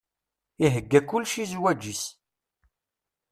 Ihegga 0.65 0.99
kullec 1.01 1.33
i 1.43 1.45
zzwaǧ-is. 1.49 2.03